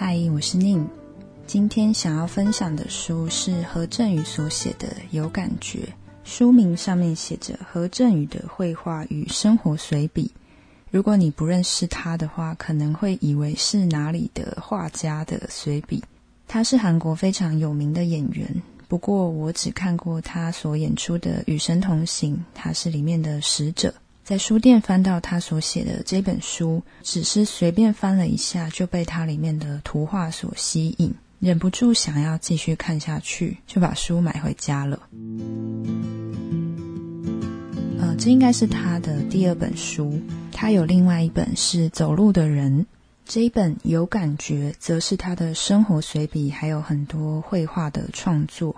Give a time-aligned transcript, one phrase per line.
[0.00, 0.88] 嗨，我是宁。
[1.44, 5.80] 今天想要分享的书是何振宇所写的《有感觉》，
[6.22, 10.30] 书名上面写着何振宇的绘画与生活随笔。
[10.92, 16.00] 如果你不认识他的话，可能会以为是哪里的画家的随笔。
[16.46, 23.92] 他是韩国非常有名的演员，不过我只看过他所演出的《与神同行》，他是里面的使者。
[24.28, 35.00] 在书店翻到他所写的这本书，只是随便翻了一下，就被他里面的图画所吸引，忍不住想要继续看下去，就把书买回家了。
[37.98, 40.20] 呃，这应该是他的第二本书。
[40.52, 42.82] 他有另外一本是《走路的人》，
[43.24, 48.76] 这一本有感觉，则是他的生活随笔，还有很多绘画的创作。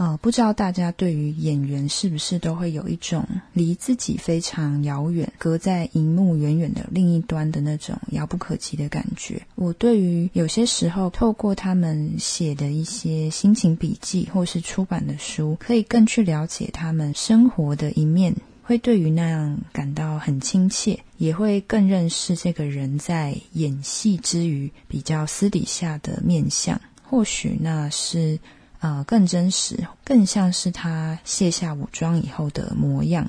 [0.00, 3.22] 呃，不知道大家对于演员是不是都会有一种
[3.52, 9.42] 离自己非常遥远、隔在荧幕远远的另一端的那种遥不可及的感觉？
[9.56, 26.80] 我对于有些时候透过他们写的一些心情笔记或是出版的书，可以更去了解他们生活的一面，会对于那样感到很亲切，也会更认识这个人在演戏之余比较私底下的面相。
[27.02, 28.38] 或许那是。
[28.80, 33.28] 呃，更真实，更像是他卸下武装以后的模样。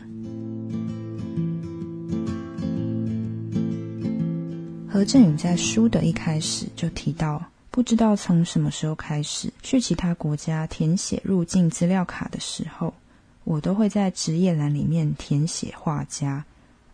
[4.90, 12.94] 何振宇在书的一开始就提到，不知道从什么时候开始，去其他国家填写入境资料卡的时候，
[13.44, 16.46] 我都会在职业栏里面填写画家，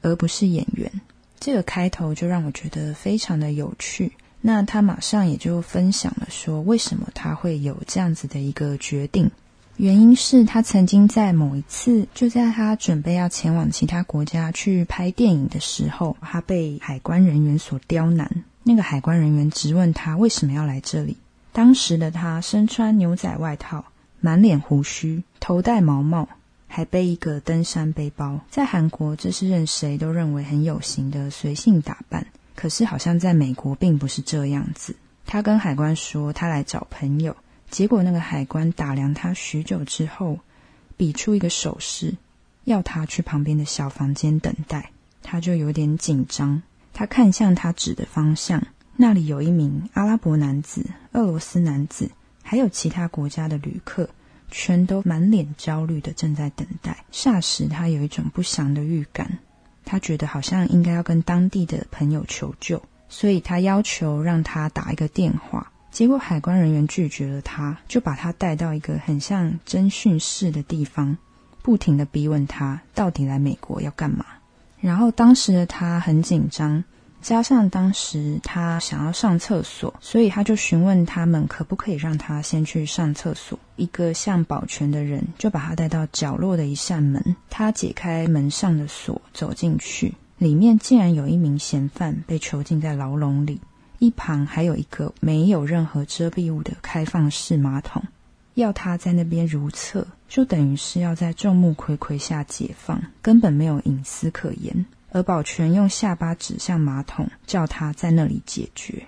[0.01, 0.91] 而不是演员。
[1.39, 4.11] 这个开头就让我觉得非常的有趣。
[4.47, 9.29] 那他马上也就分享了说，为什么他会有这样子的一个决定？
[9.75, 18.45] 原因是他曾经在某一次，就在他准备要前往其他国家去拍电影的时候，他被海关人员所刁难。
[18.63, 21.17] 那个海关人员质问他为什么要来这里。
[21.51, 23.83] 当时的他身穿牛仔外套，
[24.21, 26.29] 满脸胡须，头戴毛帽，
[26.69, 28.39] 还背一个登山背包。
[28.49, 32.25] 在韩国，这是任谁都认为很有型的随性打扮。
[32.57, 34.95] 可是，好像在美国并不是这样子。
[35.27, 37.37] 他跟海关说他来找朋友，
[37.69, 40.39] 结果那个海关打量他许久之后，
[40.97, 42.15] 比出一个手势，
[42.63, 44.89] 要他去旁边的小房间等待。
[45.21, 46.59] 他就有点紧张，
[46.93, 52.09] 他看向他指的方向，那里有一名阿拉伯男子、俄罗斯男子，
[52.41, 54.09] 还有其他国家的旅客，
[54.49, 57.05] 全都满脸焦虑的正在等待。
[57.11, 59.37] 霎时，他有一种不祥的预感。
[59.87, 65.71] 他觉得好像应该要跟当地的朋友求救，所以他要求让他打一个电话。
[65.89, 71.17] 结果海关人员拒绝了他，就把他带到一个很像侦讯室的地方，
[71.63, 74.25] 不停的逼问他到底来美国要干嘛。
[74.81, 76.83] 然后当时的他很紧张。
[77.27, 83.59] 加上当时他想要上厕所，所以他就询问他们可不可以让他先去上厕所。
[83.75, 93.59] 一个像保全的人就把他带到角落的一扇门，他解开门上的锁，走进去，里面竟然有一名嫌犯被囚禁在牢笼里，
[93.99, 98.01] 一旁还有一个没有任何遮蔽物的开放式马桶，
[98.53, 104.85] 要他在那边如厕，就等于是要在众目睽睽下解放，根本没有隐私可言。
[105.11, 109.07] 而保全用下巴指向马桶，叫他在那里解决。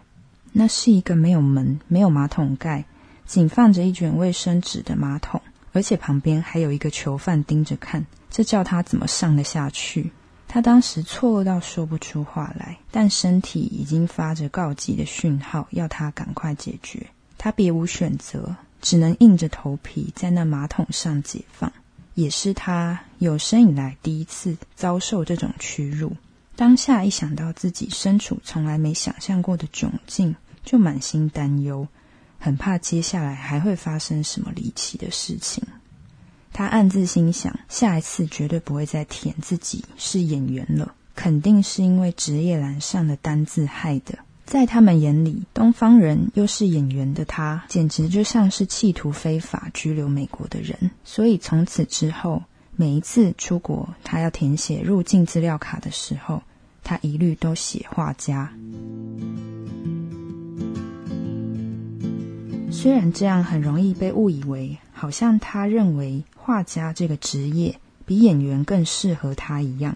[0.52, 2.86] 那是一个没有门、没有马桶盖、
[3.26, 5.42] 仅放着一卷卫生纸的马桶，
[5.74, 8.06] 而且旁边还有一个囚犯盯着看。
[8.30, 10.12] 这叫他怎么上得下去？
[10.48, 17.06] 他当时错愕到说不出话来，但身体已经发着告急的讯号，要他赶快解决。
[17.38, 21.72] 他别无选择，只能硬着头皮在那马桶上解放。
[22.14, 26.16] 也是他有生以来第一次遭受这种屈辱。
[26.56, 31.88] 当下一想到自己身处从来没想象过的窘境，就满心担忧，
[32.38, 35.64] 很怕接下来还会发生什么离奇的事情。
[36.52, 44.19] 他暗自心想，下一次绝对不会再填自己是演员了，肯定是因为职业栏上的单字害的。
[44.50, 50.90] 在他们眼里，东方人又是演员的他，简直就像是企图非法拘留美国的人。
[51.04, 52.42] 所以从此之后，
[52.75, 56.42] 每一次出国，他要填写入境资料卡的时候，
[56.84, 58.51] 他一律都写画家。
[62.72, 69.96] 虽然这样很容易被误以为，好像他认为画家这个职业比演员更适合他一样。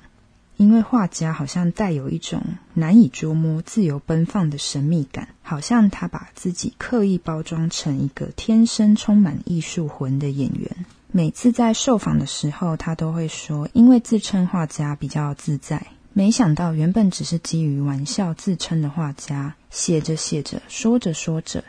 [0.64, 2.42] 因为画家好像带有一种
[2.74, 10.86] 难以捉摸、自由奔放的神秘感，好像他把自己刻意包装成一个天生充满艺术魂的演员。
[11.12, 21.62] 每次在受访的时候，他都会说：“因为自称画家比较自在，没想到，原本只是基于玩笑自称的画家，写着写着，说着说着，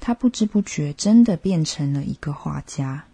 [0.00, 3.04] 他不知不觉真的变成了一个画家。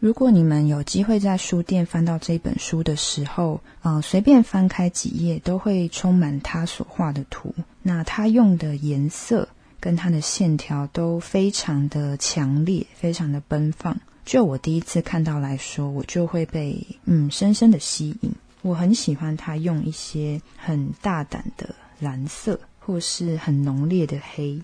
[0.00, 7.54] 如果你们有机会在书店翻到这本书的时候，呃，随便翻开几页，都会充满他所画的图。
[7.82, 9.48] 那他用的颜色
[9.80, 13.98] 跟他的线条都非常的强烈，非常的奔放。
[14.26, 18.32] 就我第一次看到来说，我就会被嗯深深的吸引。
[18.60, 24.60] 我很喜欢他用一些很大胆的蓝色，或是很浓烈的黑。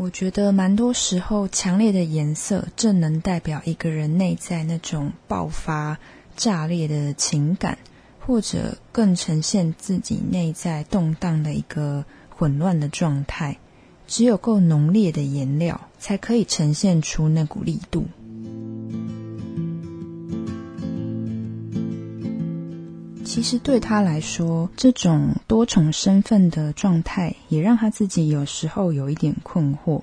[0.00, 5.98] 我觉得蛮多时候，强烈的颜色正能代表一个人内在那种爆发、
[6.34, 7.76] 炸裂的情感，
[8.18, 13.58] 或者更呈现自己内在动荡的一个混乱的状态。
[14.06, 18.06] 只有够浓烈的颜料，才可以呈现出那股力度。
[23.30, 30.02] 其实对他来说，这种多重身份的状态也让他自己有时候有一点困惑。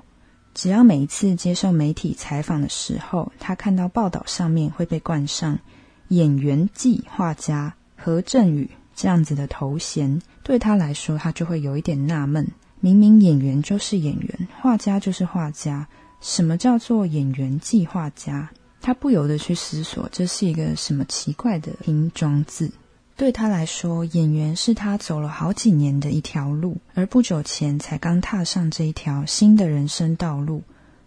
[0.53, 5.59] 只要每一次接受媒体采访的时候，他看到报道上面会被冠上
[6.07, 12.47] “演员暨画家何振宇”这样子的头衔，对他来说，他就会有一点纳闷：
[12.79, 15.85] 明明演员就是演员，画家就是画家，
[16.21, 18.49] 什么叫做演员暨画家？
[18.79, 22.71] 他不由得去思索，这是一个什么奇怪的拼装字。
[23.17, 30.61] 对他来说，演员是他走了好几年的一条路，而不久前才刚踏上这一条新的人生道路，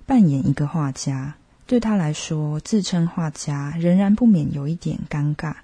[0.07, 1.37] 扮演一个画家。
[1.69, 5.55] 对他来说，自称画家仍然不免有一点尴尬。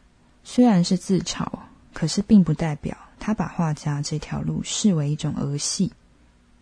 [0.45, 1.45] 虽然是自嘲，
[1.93, 5.91] 可是并不代表他把画家这条路视为一种儿戏。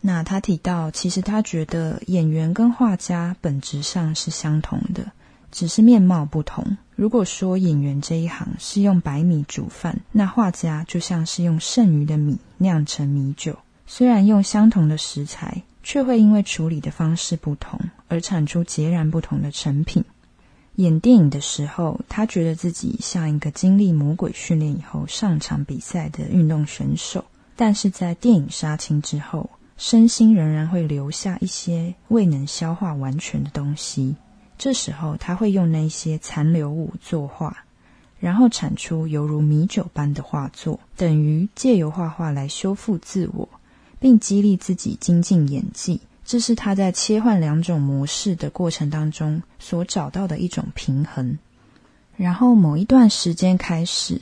[0.00, 5.12] 那他提到，其实他觉得演员跟画家本质上是相同的。
[5.54, 6.76] 只是面貌不同。
[6.96, 13.56] 如果说演员这一行是用白米煮饭，那画家就像是用剩余的米酿成米酒。
[13.86, 17.78] 虽然用相同的食材，却会因为处理的方式不同
[18.08, 20.04] 而产出截然不同的成品。
[20.74, 27.24] 演电影的时候，他觉得自己像一个经历魔鬼训练以后上场比赛的运动选手，
[27.54, 34.16] 但是在电影杀青之后，身心仍然会留下一些未能消化完全的东西。
[34.56, 37.64] 这时候，他会用那些残留物作画，
[38.20, 43.48] 然后产出犹如米酒般的画作，等于借由画画来修复自我，
[43.98, 46.00] 并激励自己精进演技。
[46.24, 51.38] 这是他在切换两种模式的过程当中所找到的一种平衡。
[52.16, 54.20] 然后某一段时间开始，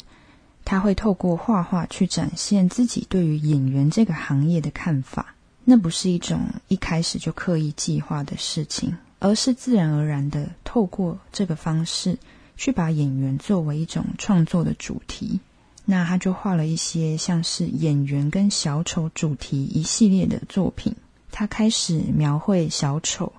[0.64, 5.34] 他会透过画画去展现自己对于演员这个行业的看法。
[5.64, 8.96] 那不是一种一开始就刻意计划的事情。
[9.22, 12.18] 而是自然而然的透过这个方式
[12.56, 15.38] 去把演员作为一种创作的主题，
[15.84, 20.96] 那他就画了一些像是演员跟小丑主题一系列的作品。
[21.30, 23.32] 他开始描绘小丑，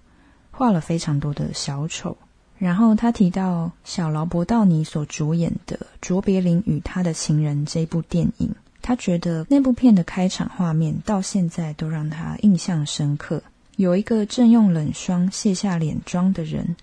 [0.52, 2.18] 画了非常多的小丑。
[2.58, 13.44] 然后他提到小劳勃道尼所主演的《卓别林与他的情人》这部电影，他觉得那部片的开场画面到现在都让他印象深刻。
[13.76, 16.76] 有一个正用冷霜卸下脸妆的人，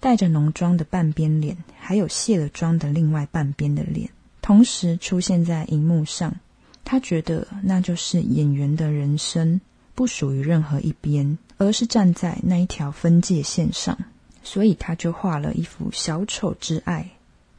[0.00, 4.10] 带着浓妆的半边脸，还有卸了妆的另外半边的脸，
[4.40, 6.34] 同时出现在荧幕上。
[6.84, 9.60] 他觉得那就是演员的人生，
[9.94, 13.96] 不属于任何一边，而是站在那一条分界线上。
[14.42, 17.08] 所以他就画了一幅小丑之爱。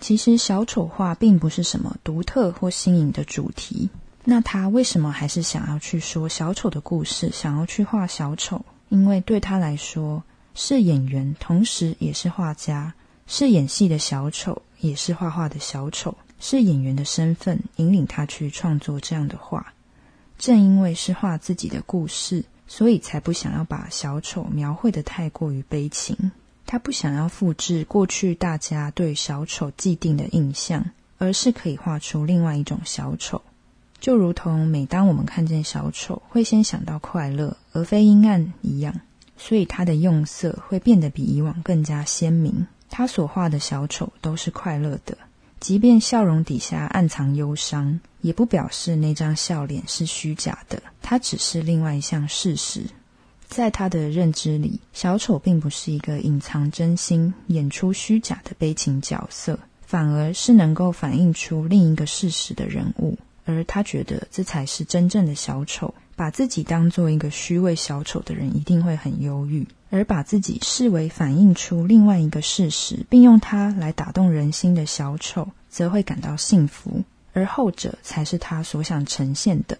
[0.02, 3.90] 其实小丑画并不是什么独特或新颖的主题。
[4.26, 8.66] 那他为什么还是想要去说小丑的故事，想要去画小丑？
[8.94, 10.24] 因为对他来说，
[10.54, 12.94] 是演员，同时也是画家；
[13.26, 19.74] 是演戏的小丑，也是画画的小丑；是演员的身份引领他去创作这样的画。
[20.38, 26.32] 正因为是画自己的故事，所以才不想要把小丑描绘的太过于悲情。
[26.68, 30.86] 他不想要复制过去大家对小丑既定的印象，
[31.18, 33.42] 而是可以画出另外一种小丑。
[34.04, 38.94] 就如同每当我们看见小丑，会先想到快乐，而非阴暗一样，
[39.38, 42.68] 所以他的用色会变得比以往更加鲜明。
[42.90, 45.18] 他所画的小丑都是快乐的，
[45.62, 50.84] 即便笑容底下暗藏忧伤，也不表示那张笑脸是虚假的。
[51.02, 52.84] 它只是另外一项事实。
[53.48, 63.18] 在他的认知里，小丑并不是一个隐藏真心、演出虚假的悲情角色，反而是能够反映出另一个事实的人物。
[63.46, 77.04] 而他觉得这才是真正的小丑，把自己当做一个虚伪小丑的人一定会很忧郁，而把自己视为反映出另外一个事实，并用它来打动人心的小丑，则会感到幸福。
[77.36, 79.80] 而后者才是他所想呈现的。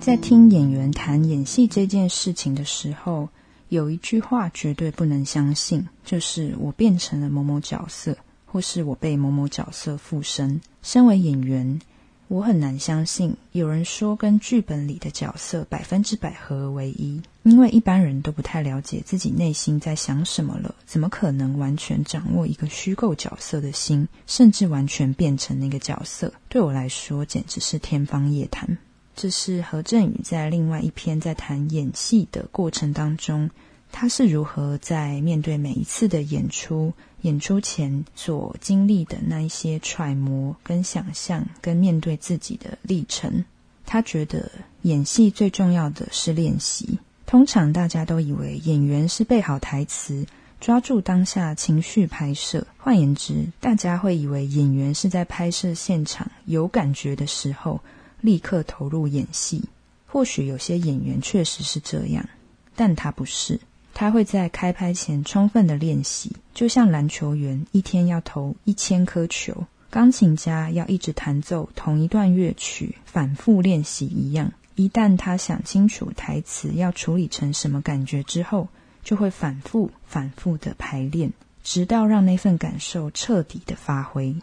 [0.00, 3.28] 在听演员谈演戏这件事情的时候，
[3.72, 8.14] 有一句话绝对不能相信，就是我变成了某某角色，
[8.44, 10.60] 或是我被某某角色附身。
[10.82, 11.80] 身为演员。
[12.28, 26.32] 我很难相信有人说跟剧本里的角色百分之百合而为一，因为一般人都不太了解自己内心在想什么了，怎么可能完全掌握一个虚构角色的心，甚至完全变成那个角色？
[26.48, 28.78] 对我来说，简直是天方夜谭。
[29.14, 33.50] 这是何振宇在另外一篇在谈演戏的过程当中。
[33.94, 43.44] 他是如何在面对每一次的演出、演出前所经历的那一些揣摩、跟想象、跟面对自己的历程？
[43.84, 44.50] 他觉得
[44.80, 46.98] 演戏最重要的是练习。
[47.26, 50.26] 通常大家都以为演员是背好台词、
[50.58, 52.66] 抓住当下情绪拍摄。
[52.78, 57.78] 换言之，大家会以为演员是在拍摄现场有感觉的时候
[58.22, 59.62] 立刻投入演戏。
[60.06, 62.26] 或许有些演员确实是这样，
[62.74, 63.60] 但他不是。
[63.94, 74.50] 他会在开拍前充分的练习，就像篮球员一天要投一千颗球，钢琴家要一直弹奏同一段乐曲，反复练习一样。
[74.74, 78.68] 一旦他想清楚台词要处理成什么感觉之后，
[79.04, 81.30] 就会反复、反复的排练，
[81.62, 84.34] 直到让那份感受彻底的发挥。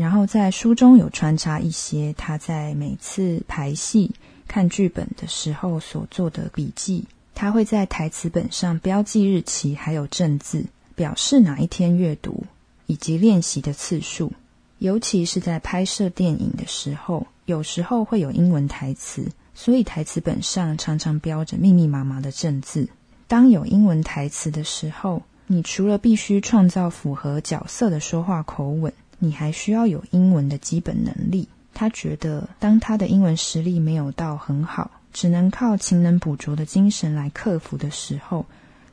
[0.00, 4.10] 然后在书中有穿插一些他在每次排戏、
[4.48, 7.04] 看剧本的时候所做的笔记。
[7.34, 10.64] 他会在台词本上标记日期，还有正字，
[10.94, 12.44] 表示哪一天阅读
[12.86, 14.32] 以及练习的次数。
[14.78, 22.88] 尤其是在拍摄电影的时候，有时候会有英文台词，所以台词本上常常标着密密麻麻的正字。
[23.28, 31.48] 当有英文台词的时候，你除了必须创造符合角色的说话口吻，你还需要有英文的基本能力。
[31.72, 34.90] 他觉得，当他的英文实力没有到很好。
[35.12, 38.46] 只能靠勤能补拙的精神来克服的时候，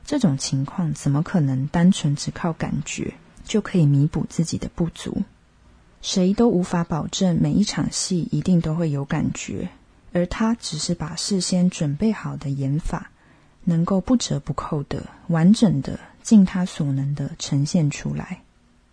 [0.04, 5.22] 这种情况怎么可能单纯只靠感觉就可以弥补自己的不足？
[6.02, 9.68] 谁都无法保证每一场戏一定都会有感觉，
[10.12, 13.12] 而他只是把事先准备好的演法，
[13.62, 18.42] 能够不折不扣的、完整的、尽他所能的呈现出来。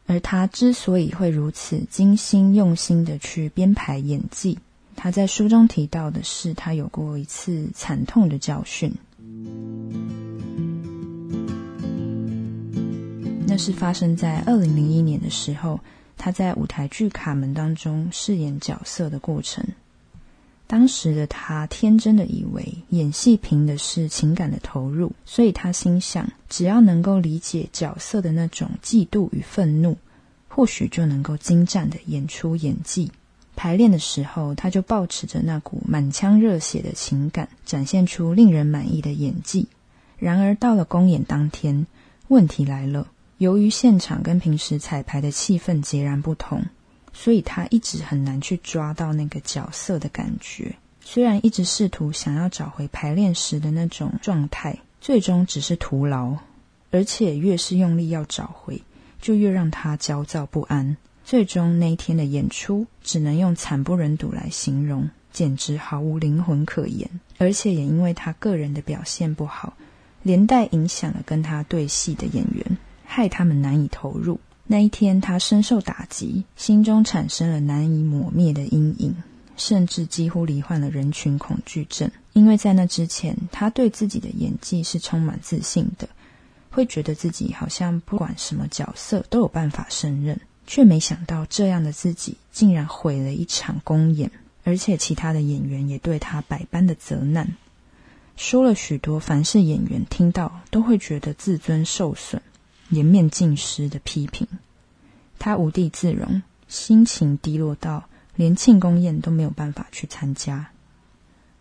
[0.08, 4.58] 而他之所以会如此精心用心的去编排演技。
[4.96, 8.94] 他在书中提到的是，他有过一次惨痛的教训。
[13.48, 15.80] 那是发生在二零零一年的时候，
[16.18, 19.66] 他在舞台剧《卡门》当中饰演角色的过程。
[20.68, 29.96] 当时的他天真的以为演戏凭的是情感的投入，所以他心想，只要能够理解角色的那种嫉妒与愤怒，
[30.48, 33.12] 或许就能够精湛的演出演技。
[33.56, 39.68] 排练的时候，他就保持着那股满腔热血的情感，展现出令人满意的演技。
[40.18, 41.86] 然而到了公演当天，
[42.28, 43.08] 问题来了。
[43.38, 46.64] 由于现场跟平时彩排的气氛截然不同，
[47.18, 50.76] 所以他一直很难去抓到那个角色的感觉。
[51.00, 56.38] 虽然一直试图想要找回排练时的那种状态，最终只是徒劳。
[56.92, 58.82] 而且越是用力要找回，
[59.22, 60.96] 就越让他焦躁不安。
[61.26, 67.10] 最终那一天的演出只能用惨不忍睹来形容，简直毫无灵魂可言。
[67.38, 69.74] 而且也因为他个人的表现不好，
[70.24, 74.40] 连带影响了跟他对戏的演员，害他们难以投入。
[74.68, 79.16] 那一天他深受打击，心中产生了难以抹灭的阴影，
[79.58, 82.10] 甚至几乎罹患了人群恐惧症。
[82.34, 86.10] 因为在那之前，他对自己的演技是充满自信的，
[86.72, 90.40] 会觉得自己好像不管什么角色都有办法胜任。
[90.68, 94.32] 却没想到，这样的自己竟然毁了一场公演，
[94.64, 97.56] 而且其他的演员也对他百般的责难，
[98.36, 102.42] 说了许多凡是演员听到都会觉得自尊受损、
[102.96, 104.48] 颜面尽失的批评。
[105.38, 110.70] 他无地自容，心情低落到连庆功宴都没有办法去参加。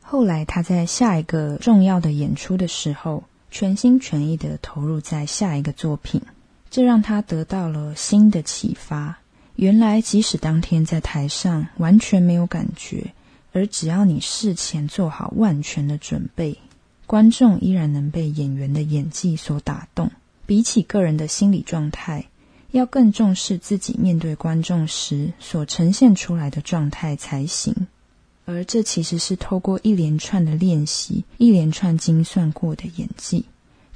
[0.00, 6.22] 后来他在下一个重要的演出的时候，全心全意的投入在下一个作品。
[6.70, 9.18] 这让他得到了新的启发。
[9.56, 13.12] 原来，即使当天在台上完全没有感觉，
[13.52, 16.58] 而只要你事前做好万全的准备，
[17.06, 20.10] 观众依然能被演员的演技所打动。
[20.46, 22.26] 比起个人的心理状态，
[22.70, 27.86] 要更重视自己面对观众时所呈现出来的状态才行。
[28.44, 33.46] 而这其实是透过一连串的练习、一连串精算过的演技。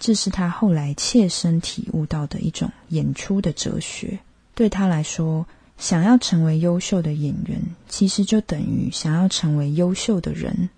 [0.00, 4.18] 这是他后来切身体悟到的一种演出的哲学。
[4.54, 5.44] 对他来说，
[5.76, 10.70] 想要成为优秀的演员，其实就等于想要成为优秀的人。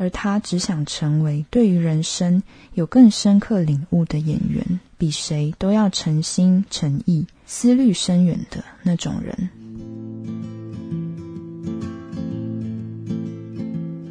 [0.00, 2.42] 而他只想成为对于人生
[2.72, 9.50] 有更深刻领悟的演员，比谁都要诚心诚意、思虑深远的那种人。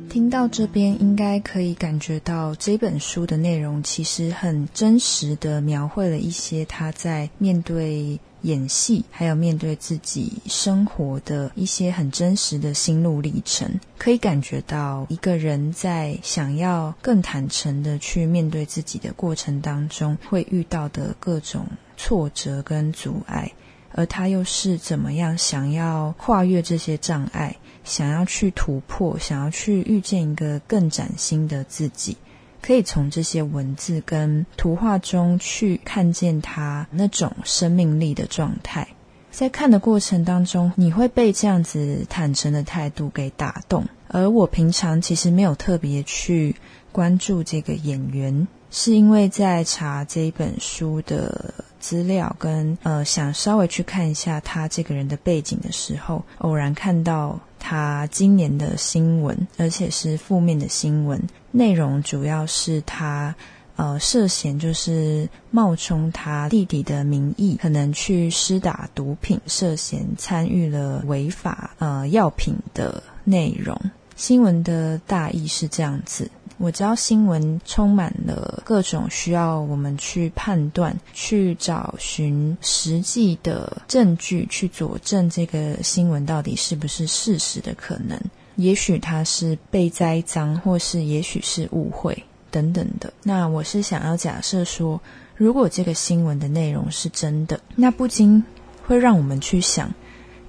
[0.08, 8.19] 听到这边，应该可以感觉到这本书的内容其实很真实的描绘了一些他在面对。
[8.41, 21.65] 演戏，还有面对自己生活的一些很真实的心路历程，可以感觉到一个人在想要更坦诚的去面对自己的过程当中，会遇到的各种
[21.98, 23.51] 挫折跟阻碍，
[23.91, 32.15] 而他又是怎么样想要跨越这些障碍，想要去突破，想要去遇见一个更崭新的自己。
[32.62, 38.88] 可以从这些文字跟图画中去看见他那种生命力的状态，
[39.32, 43.86] 在看的过程当中，你会被这样子坦诚的态度给打动。
[44.08, 46.56] 而我平常其实没有特别去
[46.92, 57.39] 关注这个演员，是因为在查这一本书的资料跟呃想稍微去看一下他这个人的背景的时候，偶然看到。
[57.60, 63.36] 他今年的新闻，而且是负面的新闻，内容主要是他
[63.75, 73.80] 呃涉嫌就是冒充他弟弟的名义，可能去施打毒品，涉嫌参与了违法呃药品的内容。
[74.16, 76.30] 新闻的大意是这样子。
[76.60, 88.20] 我知道新闻充满了各种需要我们去判断、去找寻实际的证据去佐证这个新闻到底是不是事实的可能。
[88.58, 93.13] 也许它是被栽赃，或是也许是误会等等的。
[93.24, 95.00] 那我是想要假设说，
[95.38, 98.44] 如果这个新闻的内容是真的，那不禁
[98.86, 99.94] 会让我们去想：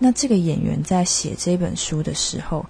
[0.01, 2.67] 那这个演员在写这本书的时候。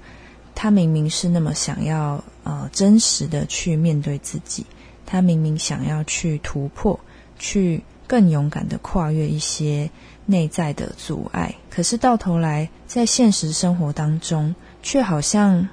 [0.52, 4.66] 他明明是那么想要呃真实的去面对自己，
[5.06, 6.98] 他明明想要去突破，
[7.38, 9.90] 去更勇敢的跨越一些
[10.26, 15.68] 内在的阻碍，可是到头来在现实生活当中，却好像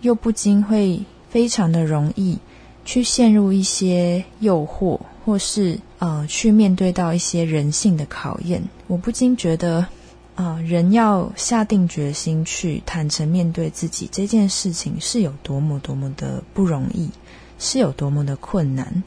[0.00, 2.38] 又不禁会非常的容易
[2.84, 8.62] 去陷入一些诱惑，或是呃去面对到一些人性的考验。
[8.86, 9.86] 我不禁觉得。
[10.34, 17.10] 啊，人要下定决心去坦诚面对自己这件事情，是有多么多么的不容易，
[17.58, 19.02] 是有多么的困难。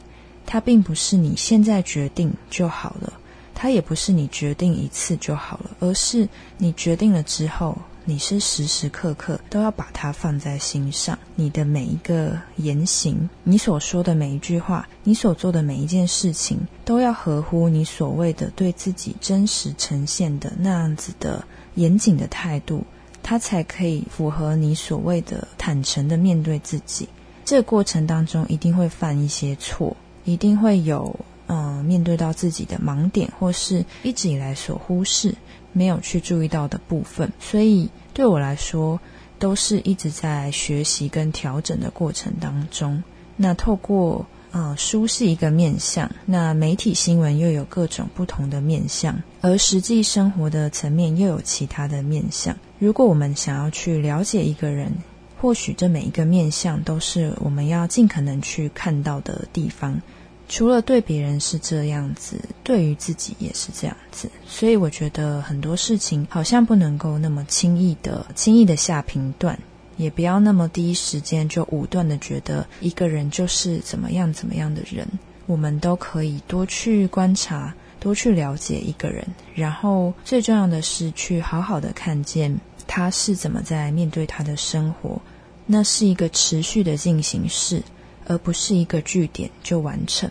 [0.46, 3.12] 它并不是你现在决定就好了，
[3.54, 7.76] 它也不是你决定一次就好了，而是你决定了之后。
[8.08, 22.84] 你是时时刻刻都要把它放在心上，你的每一个言行，你所说的每一句话，你所做的每一件事情，都要合乎你所谓的对自己真实呈现的那样子的严谨的态度，
[23.24, 27.08] 它才可以符合你所谓的坦诚的面对自己。
[27.44, 31.12] 这个过程当中一定会犯一些错，一定会有
[31.48, 35.34] 嗯面对到自己的盲点，或是一直以来所忽视。
[35.76, 38.98] 没有去注意到的部分，所以对我来说，
[39.38, 43.02] 都是一直在学习跟调整的过程当中。
[43.36, 52.56] 那透过呃书是一个面相，那媒体新闻又有各种不同的面相，而实际生活的层面又有其他的面相。
[52.78, 54.90] 如果我们想要去了解一个人，
[55.38, 60.00] 或许这每一个面相都是我们要尽可能去看到的地方。
[60.48, 69.58] 除了对别人是这样子，对于自己也是这样子，所以我觉得很多事情好像不能够那么轻易的、轻易的下评断，
[69.96, 75.06] 也不要那么第一时间就武断的觉得一个人就是怎么样怎么样的人。
[75.46, 82.56] 我们都可以多去观察，多去了解一个人，然后最重要的是去好好的看见
[82.86, 85.20] 他是怎么在面对他的生活，
[85.66, 87.82] 那是一个持续的进行式。
[88.26, 90.30] 而不是一个句点就完成。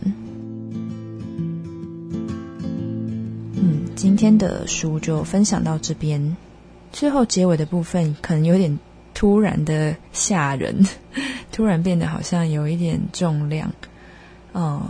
[3.56, 6.36] 嗯，今天的书就分享到这边。
[6.92, 8.80] 最后结尾的部分可能有点
[9.14, 10.88] 突然的吓人，
[11.52, 13.72] 突然变得好像有一点重量。
[14.54, 14.82] 嗯，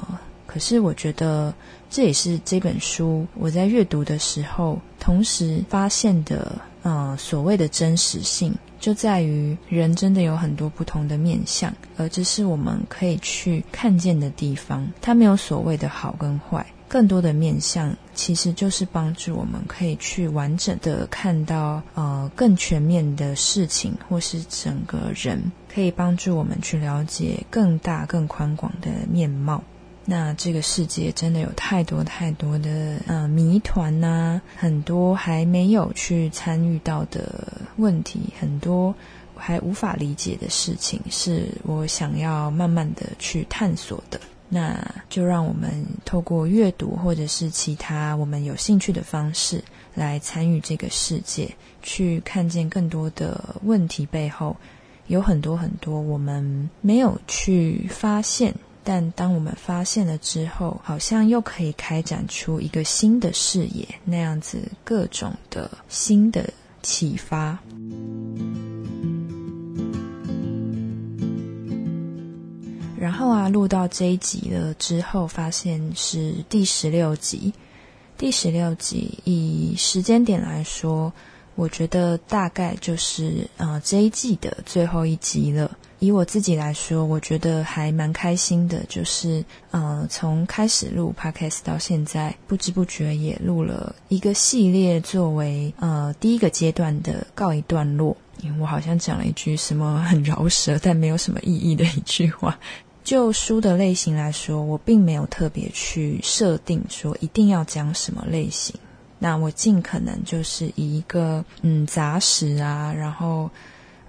[0.45, 1.53] 可是我觉得
[1.89, 6.51] 这也是这本书我在阅读的时候同时发现的。
[6.85, 8.53] 呃，所谓的真实性，
[8.85, 14.87] 就在于人真的有很多不同的面相，而这是我们可以去看见的地方。
[15.01, 29.63] 它没有所谓的好跟坏，更多的面相其实就是帮助我们可以去完整的看到呃更全面的事情，或是整个人，可以帮助我们去了解更大更宽广的面貌。
[30.07, 38.93] 那这个世界真的有太多太多的呃谜团呐，很多还没有去参与到的问题，很多
[39.35, 44.19] 还无法理解的事情，是我想要慢慢的去探索的。
[44.47, 49.61] 那就让我们透过阅读或者是其他我们有兴趣的方式
[49.95, 51.49] 来参与这个世界，
[51.81, 54.55] 去看见更多的问题背后
[55.07, 58.53] 有很多很多我们没有去发现。
[58.87, 66.47] 但当我们发现了之后，好像又可以开展出一个新的视野，那样子各种的新的
[66.83, 67.57] 启发。
[72.95, 77.51] 然后啊，录到这一集了之后，发现是第十六集。
[78.17, 81.11] 第十六集以时间点来说，
[81.55, 85.75] 我觉得大概就是呃这一季的最后一集了。
[86.05, 98.15] 以我自己来说，我觉得还蛮开心的，就是呃，从开始录 podcast 到现在，不知不觉也录了一个系列，作为呃第一个阶段的告一段落。
[98.59, 102.59] 我好像讲了一句什么很饶舌但没有什么意义的一句话。
[103.03, 108.75] 就书的类型来说，我并没有特别去设定说一定要讲什么类型。
[109.17, 113.49] 那我尽可能就是以一个嗯杂食啊，然后。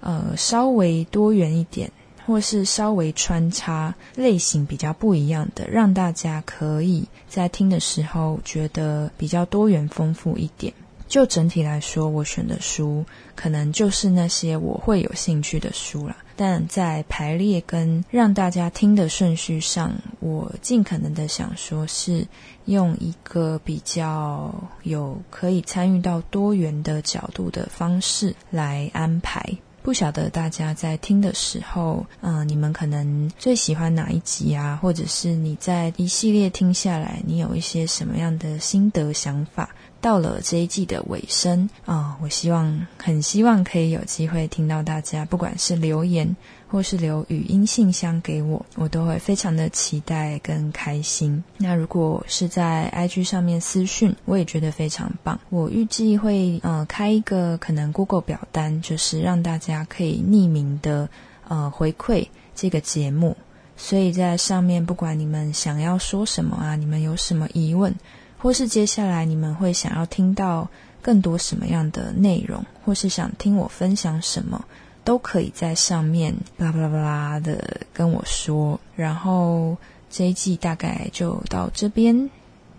[0.01, 1.91] 呃，稍微多元一点，
[2.25, 10.73] 或是稍微穿插类型比较不一样的，让大家可以在听的时候觉得比较多元丰富一点。
[11.07, 16.17] 就整体来说，我选的书可能就是那些我会有兴趣的书了。
[16.35, 22.27] 但在排列跟让大家听的顺序上，我尽可能的想说是
[22.65, 29.41] 用一个比较有可以参与到多元的角度的方式来安排。
[29.87, 34.77] 不晓得大家在听的时候，嗯，你们可能最喜欢哪一集啊？
[34.81, 39.69] 或者是你在一系列听下来，你有一些什么样的心得想法？
[40.01, 46.35] 到了这一季的尾声啊，我希望很希望可以有机会听到大家，不管是留言
[46.69, 51.43] 或是留语音信箱给我，我都会非常的期待跟开心。
[51.57, 55.39] 那如果是在 IG 上面私讯，我也觉得非常棒。
[55.49, 61.09] 我预计会呃开一个可能 Google 表单，就是让大家可以匿名的
[61.47, 63.35] 呃回馈这个节目，
[63.75, 67.95] 所以在上面不管你们想要说什么啊，你们有什么疑问。
[68.39, 70.69] 或是接下来你们会想要听到
[71.01, 74.63] 更多什么样的内容，或是想听我分享什么，
[75.07, 78.77] 都可以在上面巴拉巴拉巴拉的跟我说。
[78.93, 79.77] 然后
[80.09, 82.29] 这一季大概就到这边，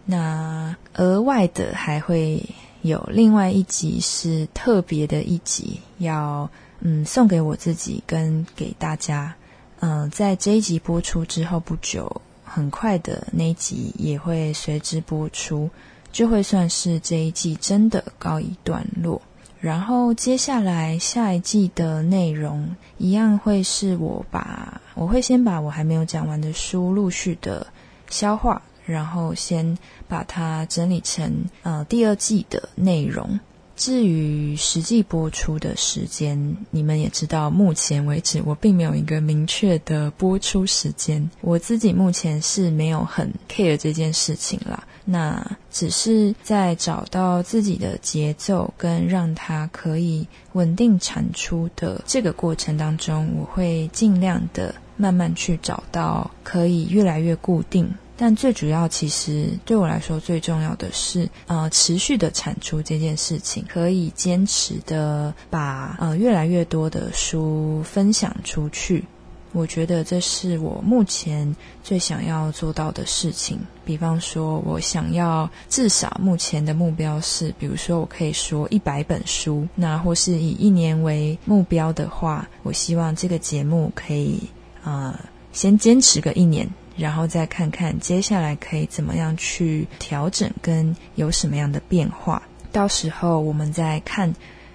[0.05, 2.45] 那额外的还会
[2.83, 9.35] 有另外一集是特别的一集，要嗯送给我自己跟给大家。
[9.81, 12.21] 嗯，在这一集播出之后不久。
[12.45, 15.71] 很快的那一集也会随之播出，
[16.13, 19.21] 就会算是这一季真的告一段落。
[19.61, 27.67] 然后接下来下一季的内容一样会是我把我会先把我还没有讲完的书陆续的
[28.09, 33.41] 消化，然后先把它整理成呃第二季的内容。
[33.75, 41.31] 至于实际播出的时间，你们也知道，目前为止我并没有一个明确的播出时间。
[41.43, 57.91] 我自己目前是没有很 care 这件事情啦，那只是在找到自己的节奏跟让它可以稳定产出的这个过程当中，我会尽量的慢慢去找到可以越来越固定。
[58.21, 69.05] 但最主要，其实对我来说最重要的是，呃，持续的产出这件事情，可以坚持的把呃越来越多的书分享出去。
[69.53, 73.59] 我觉得这是我目前最想要做到的事情。
[73.85, 84.43] 比方说，我想要至少目前的目标是，比如说我可以说一百本书，那或是以一年为目标的话，我希望这个节目可以
[84.85, 85.19] 呃
[85.53, 86.69] 先坚持个一年。
[86.99, 92.43] 然后再看看接下来可以怎么样去调整，跟有什么样的变化。
[92.73, 94.35] 到时候我们再看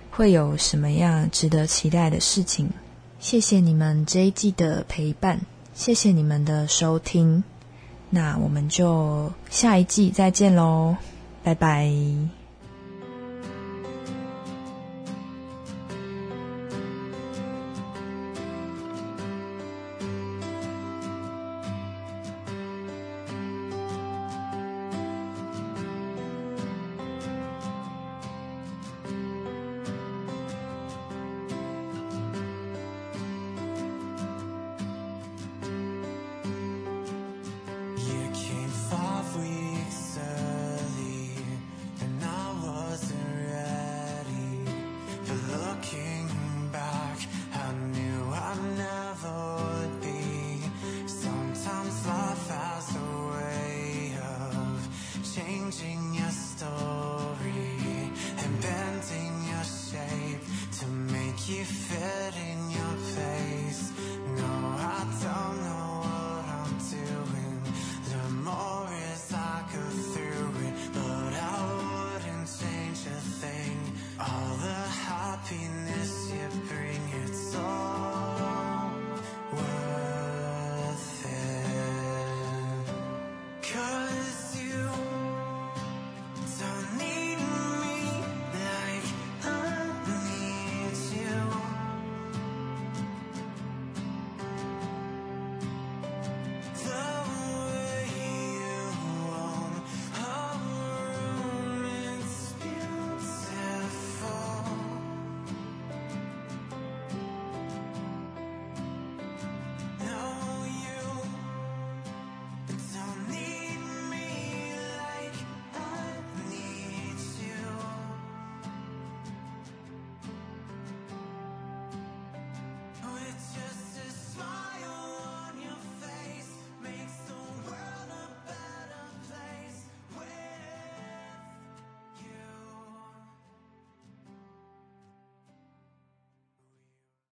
[0.10, 2.70] 会有什么样值得期待的事情。
[3.24, 5.40] 谢谢你们这一季的陪伴，
[5.74, 7.42] 谢谢你们的收听。
[8.10, 10.98] 那我们就下一季再见喽，
[11.42, 12.43] 拜拜。